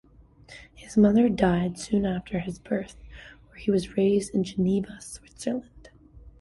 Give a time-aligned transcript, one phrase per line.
[0.73, 2.95] His mother died soon after his birth,
[3.51, 5.89] and he was raised in Geneva, Switzerland.